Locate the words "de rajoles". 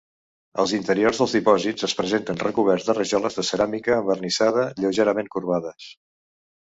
2.87-3.37